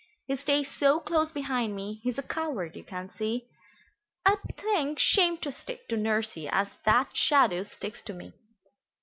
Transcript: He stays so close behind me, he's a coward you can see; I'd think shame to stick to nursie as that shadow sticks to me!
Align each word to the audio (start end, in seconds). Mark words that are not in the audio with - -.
He 0.25 0.35
stays 0.35 0.67
so 0.67 0.99
close 0.99 1.31
behind 1.31 1.75
me, 1.75 1.99
he's 2.01 2.17
a 2.17 2.23
coward 2.23 2.75
you 2.75 2.83
can 2.83 3.07
see; 3.07 3.45
I'd 4.25 4.39
think 4.57 4.97
shame 4.97 5.37
to 5.45 5.51
stick 5.51 5.87
to 5.89 5.95
nursie 5.95 6.49
as 6.51 6.79
that 6.85 7.15
shadow 7.15 7.61
sticks 7.61 8.01
to 8.05 8.13
me! 8.13 8.33